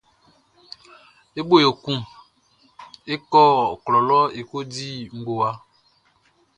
E 1.39 1.41
bo 1.47 1.55
yo 1.65 1.71
kun 1.83 1.99
e 3.13 3.13
kɔ 3.31 3.41
klɔ 3.83 3.99
lɔ 4.09 4.19
e 4.39 4.41
ko 4.49 4.57
di 4.73 4.89
ngowa. 5.19 5.49